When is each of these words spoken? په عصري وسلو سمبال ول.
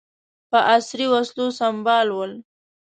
په 0.49 0.57
عصري 0.73 1.05
وسلو 1.13 1.45
سمبال 1.59 2.07
ول. 2.11 2.31